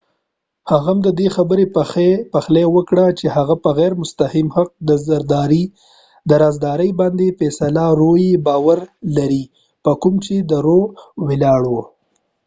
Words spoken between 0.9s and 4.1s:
هم ددې خبری پخلی وکړ چې هغه په غیر